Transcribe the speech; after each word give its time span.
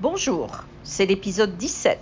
Bonjour, 0.00 0.64
c'est 0.82 1.06
l'épisode 1.06 1.56
17. 1.56 1.96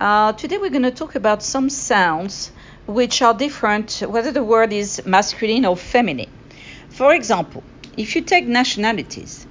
Uh, 0.00 0.32
today 0.32 0.58
we're 0.58 0.70
going 0.70 0.82
to 0.82 0.90
talk 0.90 1.14
about 1.14 1.40
some 1.40 1.70
sounds 1.70 2.50
which 2.88 3.22
are 3.22 3.32
different 3.32 4.02
whether 4.08 4.32
the 4.32 4.42
word 4.42 4.72
is 4.72 5.00
masculine 5.06 5.64
or 5.64 5.76
feminine. 5.76 6.28
For 6.88 7.14
example, 7.14 7.62
if 7.96 8.16
you 8.16 8.22
take 8.22 8.48
nationalities, 8.48 9.46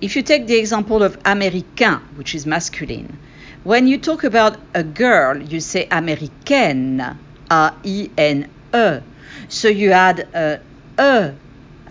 if 0.00 0.16
you 0.16 0.22
take 0.22 0.46
the 0.46 0.56
example 0.56 1.02
of 1.02 1.22
américain, 1.24 2.00
which 2.16 2.34
is 2.34 2.46
masculine, 2.46 3.18
when 3.64 3.86
you 3.86 3.98
talk 3.98 4.24
about 4.24 4.56
a 4.72 4.82
girl, 4.82 5.42
you 5.42 5.60
say 5.60 5.86
américaine, 5.90 7.18
A-I-N-E. 7.50 9.00
So 9.48 9.68
you 9.68 9.92
add 9.92 10.20
a 10.32 10.60
E 10.98 11.34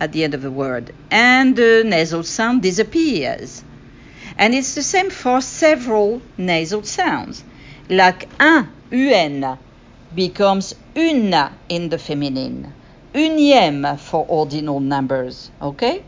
at 0.00 0.10
the 0.10 0.24
end 0.24 0.34
of 0.34 0.42
the 0.42 0.50
word, 0.50 0.92
and 1.08 1.54
the 1.54 1.84
nasal 1.86 2.24
sound 2.24 2.62
disappears. 2.62 3.62
And 4.38 4.54
it's 4.54 4.76
the 4.76 4.84
same 4.84 5.10
for 5.10 5.40
several 5.40 6.22
nasal 6.36 6.84
sounds, 6.84 7.42
like 7.90 8.28
un, 8.38 8.70
un, 8.92 9.58
becomes 10.14 10.76
une 10.94 11.50
in 11.68 11.88
the 11.88 11.98
feminine, 11.98 12.72
unième 13.12 13.98
for 13.98 14.24
ordinal 14.28 14.78
numbers, 14.78 15.50
okay? 15.60 16.04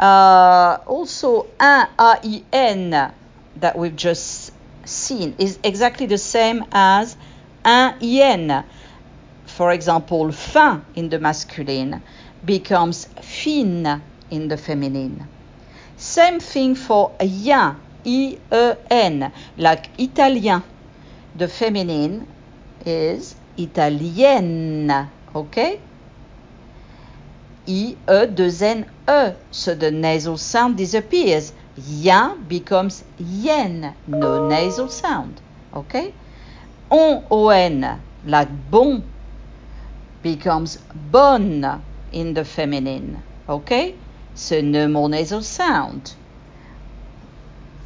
Uh, 0.00 0.78
also, 0.88 1.46
un, 1.60 1.86
A-I-N, 1.96 3.12
that 3.60 3.78
we've 3.78 3.94
just 3.94 4.50
seen, 4.84 5.36
is 5.38 5.56
exactly 5.62 6.06
the 6.06 6.18
same 6.18 6.64
as 6.72 7.16
un, 7.64 7.94
ien. 8.02 8.64
For 9.46 9.70
example, 9.70 10.32
fin 10.32 10.84
in 10.96 11.10
the 11.10 11.20
masculine 11.20 12.02
becomes 12.44 13.04
fine 13.22 14.02
in 14.32 14.48
the 14.48 14.56
feminine. 14.56 15.28
Same 16.00 16.40
thing 16.40 16.74
for 16.74 17.12
yen, 17.20 17.76
I-E-N, 18.06 19.32
like 19.58 19.90
italien. 20.00 20.62
The 21.36 21.46
feminine 21.46 22.26
is 22.86 23.36
italienne, 23.58 25.10
okay? 25.34 25.78
I, 27.68 27.70
E, 27.70 27.96
deux 28.34 28.62
N, 28.62 28.86
E. 29.06 29.32
So 29.50 29.74
the 29.74 29.90
nasal 29.90 30.38
sound 30.38 30.78
disappears. 30.78 31.52
Yen 31.76 32.44
becomes 32.48 33.04
yen, 33.18 33.94
no 34.06 34.48
nasal 34.48 34.88
sound, 34.88 35.42
okay? 35.74 36.14
On, 36.88 37.24
O-N, 37.30 38.00
like 38.24 38.48
bon, 38.70 39.04
becomes 40.22 40.78
bonne 41.10 41.82
in 42.10 42.32
the 42.32 42.44
feminine, 42.46 43.22
okay? 43.46 43.96
So 44.34 44.60
no 44.60 44.88
more 44.88 45.08
nasal 45.08 45.42
sound. 45.42 46.14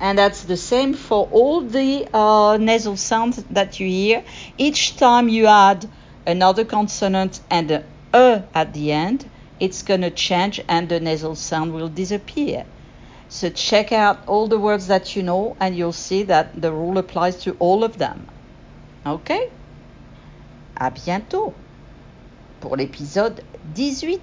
And 0.01 0.19
that's 0.19 0.43
the 0.43 0.57
same 0.57 0.95
for 0.95 1.29
all 1.31 1.61
the 1.63 2.09
uh, 2.13 2.59
nasal 2.61 2.97
sounds 2.97 3.43
that 3.51 3.81
you 3.81 3.87
hear. 3.87 4.25
Each 4.59 4.97
time 4.97 5.29
you 5.29 5.47
add 5.47 5.89
another 6.27 6.65
consonant 6.65 7.41
and 7.51 7.71
a 7.71 7.85
E 8.15 8.43
at 8.55 8.75
the 8.75 8.93
end, 8.93 9.29
it's 9.59 9.83
going 9.83 10.03
to 10.03 10.11
change 10.11 10.61
and 10.69 10.89
the 10.89 11.01
nasal 11.01 11.35
sound 11.35 11.73
will 11.73 11.89
disappear. 11.89 12.65
So 13.29 13.51
check 13.51 13.93
out 13.93 14.29
all 14.29 14.47
the 14.47 14.59
words 14.59 14.87
that 14.89 15.17
you 15.17 15.23
know 15.23 15.57
and 15.59 15.77
you'll 15.77 15.93
see 15.93 16.23
that 16.25 16.61
the 16.61 16.71
rule 16.71 16.99
applies 16.99 17.37
to 17.45 17.57
all 17.59 17.83
of 17.83 17.99
them. 17.99 18.29
OK 19.07 19.51
À 20.77 20.91
bientôt 20.91 21.55
pour 22.61 22.77
l'épisode 22.77 23.43
18. 23.75 24.21